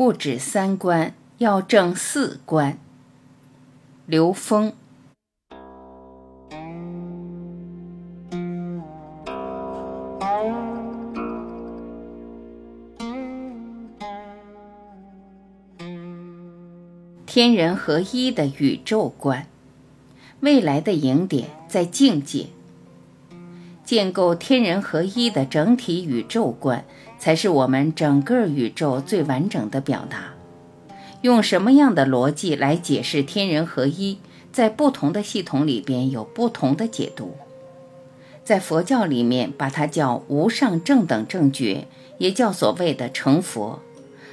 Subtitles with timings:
[0.00, 2.78] 不止三观，要正四观。
[4.06, 4.72] 刘峰。
[17.26, 19.46] 天人合一的宇宙观，
[20.40, 22.46] 未来的赢点在境界。
[23.90, 26.84] 建构天人合一的整体宇宙观，
[27.18, 30.34] 才是我们整个宇宙最完整的表达。
[31.22, 34.18] 用什么样的逻辑来解释天人合一，
[34.52, 37.34] 在不同的系统里边有不同的解读。
[38.44, 41.88] 在佛教里面，把它叫无上正等正觉，
[42.18, 43.80] 也叫所谓的成佛。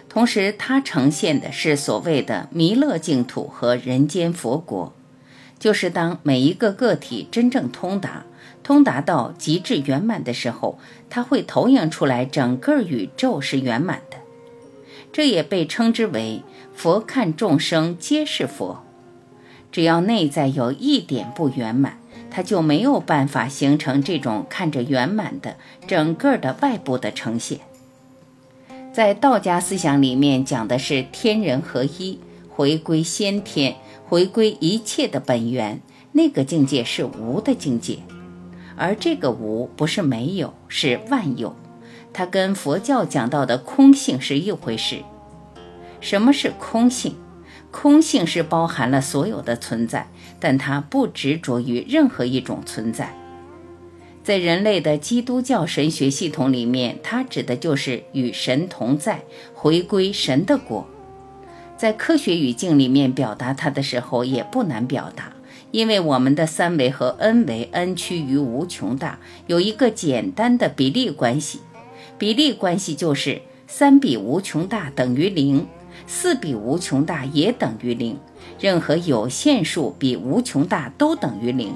[0.07, 4.93] 同时，它呈现的是所谓的弥勒净土和人间佛国，
[5.57, 8.23] 就是当每一个个体真正通达、
[8.63, 10.77] 通达到极致圆满的时候，
[11.09, 14.17] 它会投影出来，整个宇宙是圆满的。
[15.13, 18.83] 这也被称之为佛看众生皆是佛。
[19.71, 27.59] 只要内在有一点不圆满，它就没有办法形成这种看着圆满的整个的外部的呈现。
[28.93, 33.75] 在道家思想里面讲的是天人合一，回归先天，
[34.07, 35.81] 回归一切的本源，
[36.13, 37.99] 那个境界是无的境界，
[38.77, 41.55] 而这个无不是没有，是万有，
[42.13, 44.99] 它跟佛教讲到的空性是一回事。
[45.99, 47.15] 什么是空性？
[47.71, 50.07] 空性是包含了所有的存在，
[50.39, 53.13] 但它不执着于任何一种存在。
[54.23, 59.21] 在人类的基督教神学系统里面，它指的就是与神同在，
[59.53, 60.87] 回归神的国。
[61.77, 65.31] 在科学语境里面表达它的时候，也不难表达，
[65.71, 71.59] 因为我们的三维和 n 维 n 趋于无穷大有一个简单的比例关系，
[72.17, 75.67] 比例关系就是三比无穷大等于零，
[76.07, 78.17] 四比无穷大也等于零，
[78.59, 81.73] 任何有限数比无穷大都等于零。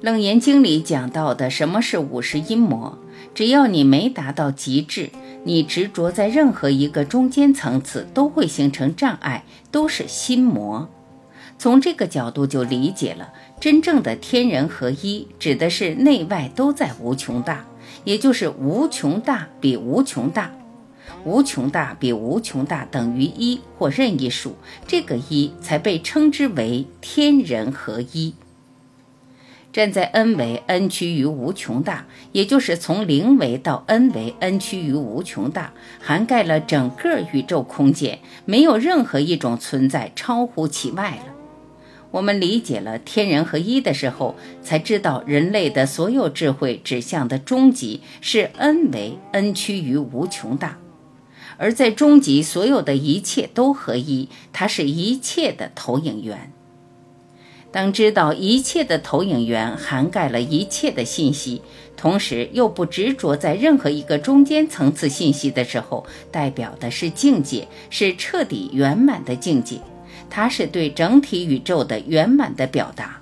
[0.00, 2.98] 楞严经里讲到的什么是五十阴魔？
[3.34, 5.10] 只要你没达到极致，
[5.44, 10.88] 你执着在任何一个中间层次，都会形成障碍，都是心魔。
[11.62, 17.64] 从这个角度就理解了，真正的天人合一，指的是内外都在无穷大，
[18.02, 20.50] 也就是无穷大比无穷大，
[21.22, 24.56] 无穷大比无穷大等于一或任意数，
[24.88, 28.34] 这个一才被称之为天人合一。
[29.72, 41.31] 站在 n 维 n 趋于无穷大，也就是从零维到 n 维 n 趋于无穷大，涵盖了整个宇宙空间，没有任何一种存在超乎其外了。
[42.12, 50.78] 我们理解了天人合一的时候，才知道人类的所有智慧指向的终极是 n 维 n 趋于无穷大，
[51.56, 56.52] 而在终极，所有的一切都合一，它是一切的投影源。
[57.70, 61.62] 当知道一切的投影源涵盖了一切的信息，
[61.96, 69.80] 同时又不执着在任何一个中间层次信息的时候，代表的是境界，是彻底圆满的境界。
[70.34, 73.20] 它是对整体宇宙的圆满的表达，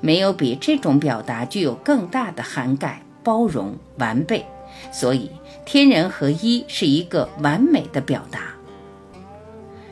[0.00, 4.46] 没有比这种表达具有更大的涵盖、包容、完备。
[4.90, 5.30] 所以，
[5.66, 8.54] 天人合一是一个完美的表达。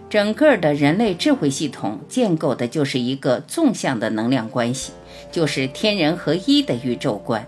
[0.08, 4.92] 整个的人类智慧系统建构的就是一个纵向的能量关系，
[5.30, 7.46] 就是天人合一的宇宙观。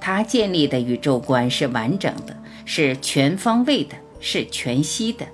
[0.00, 2.34] 它建立的宇宙观是完整的，
[2.64, 5.26] 是全方位的，是全息的。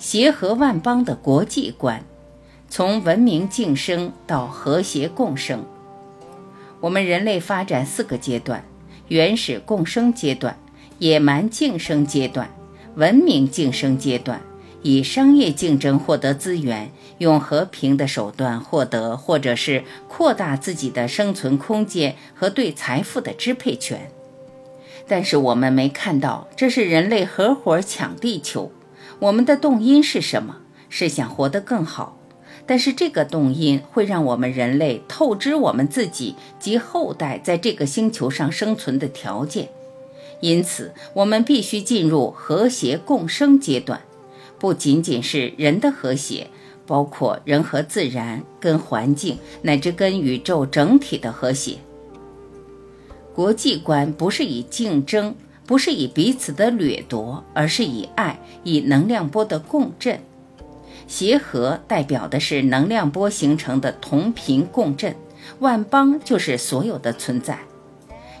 [0.00, 2.02] 协和万邦的国际观，
[2.70, 5.62] 从文明晋升到和谐共生。
[6.80, 8.64] 我们人类发展四个阶段：
[9.08, 10.58] 原始共生阶段、
[10.98, 12.48] 野蛮晋升阶段、
[12.94, 14.40] 文明晋升阶段。
[14.82, 24.10] 以商业竞争获得资源，用和平的手段获得，或者是扩大自己的生存空间和对财富的支配权。
[25.06, 28.72] 但是我们没看到，这是人类合伙抢地球。
[29.20, 30.56] 我们的动因是什么？
[30.88, 32.16] 是想活得更好。
[32.66, 39.70] 但是这个动因会让我们人类透支我们自己及后代在这个星球上生存的条件。
[40.40, 44.00] 因此，我们必须进入和谐共生阶段。
[44.58, 46.48] 不仅仅是人的和谐，
[46.86, 51.78] 包括人和自然、跟环境乃至跟宇宙整体的和谐。
[53.34, 55.34] 国际观不是以竞争，
[55.70, 60.18] 不是以彼此的掠夺，而是以爱、以能量波的共振。
[61.06, 65.14] 协和代表的是能量波形成的同频共振，
[65.60, 67.56] 万邦就是所有的存在。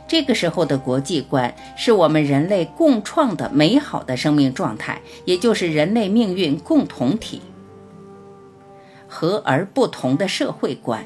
[0.08, 7.42] 这个时候的国际观是我们人类共创的美好的生命状态，也就是人类命运共同体。
[9.06, 11.04] 和而不同的社会观，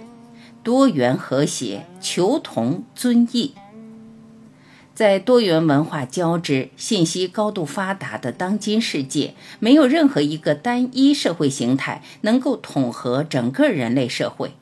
[0.63, 3.53] 多元和谐，求同尊异。
[4.95, 14.53] 在多元文化交织、信息高度发达的当今世界，没有任何一个单一社会形态能够统合整个人类社会。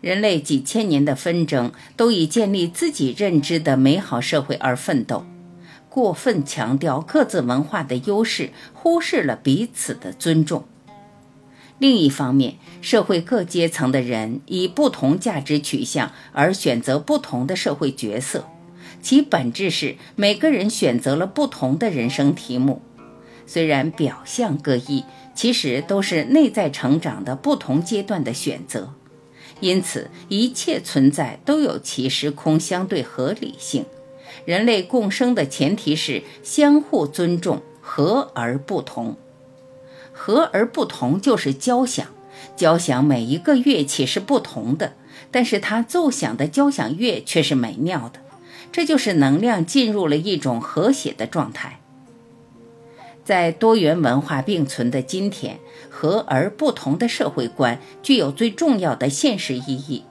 [0.00, 5.26] 人类几千年的纷争，都以建立自己认知的美好社会而奋斗。
[5.88, 10.64] 过分强调各自文化的优势，忽视了彼此的尊重。
[11.80, 18.48] 另一方面，社会各阶层的人以不同价值取向而选择不同的社会角色。
[19.00, 22.82] 其本质是每个人选择了不同的人生题目，
[23.46, 25.04] 虽然表象各异，
[25.34, 28.92] 其实都是内在成长的不同阶段的选择。
[29.60, 33.84] 因此，一切存在都有其时空相对合理性。
[34.44, 39.16] 人类共生的前提是相互尊重，和而不同。
[40.12, 42.06] 和而不同就是交响，
[42.56, 44.94] 交响每一个乐器是不同的，
[45.30, 48.20] 但是它奏响的交响乐却是美妙的。
[48.70, 51.80] 这就是能量进入了一种和谐的状态。
[53.24, 55.58] 在多元文化并存的今天，
[55.90, 60.04] 和而不同的社会观具有最重要的现实意义。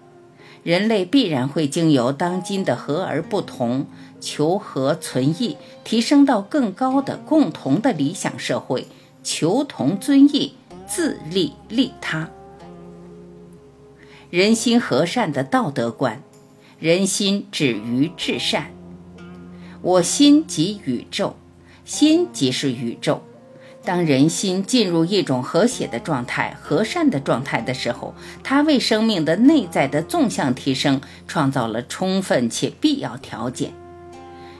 [0.63, 3.87] 人类必然会经由当今的和而不同、
[4.19, 8.85] 求和存异，提升到更高的共同的理想社会，
[9.23, 10.55] 求同尊异，
[10.85, 12.29] 自利利他，
[14.29, 16.21] 人心和善的道德观。
[16.79, 18.67] 人心止于至善，
[19.81, 21.35] 我心即宇宙，
[21.85, 23.23] 心即是宇宙。
[23.83, 28.13] 当人心进入一种和谐的状态、和善的状态的时候，
[28.43, 33.73] 它为生命的内在的纵向提升创造了充分且必要条件。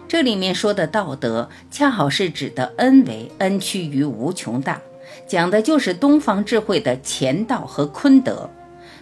[0.08, 4.82] 这里面说的道德，恰好是指的恩为恩趋于无穷大，
[5.28, 8.50] 讲的就是东方智慧的乾道和坤德。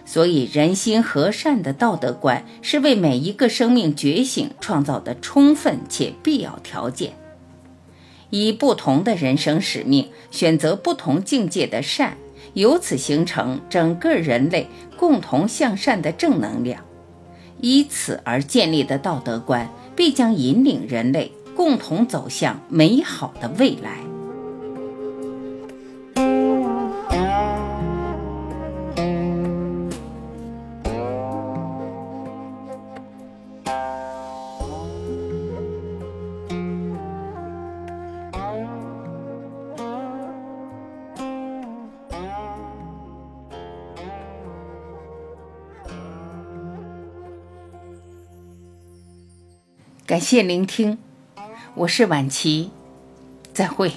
[0.06, 7.12] 所以，人心和善的道德观是为每一个生命觉醒创造的充分且必要条件。
[8.30, 12.16] 以不同的人生使命，选择不同境界的善，
[12.54, 16.82] 由此形成整个人类共同向善的正能量。
[17.60, 24.05] 依此而建立的道德观，必将引领人类共同走向美好的未来。
[50.16, 50.96] 感谢聆听，
[51.74, 52.70] 我是晚琪，
[53.52, 53.92] 再会。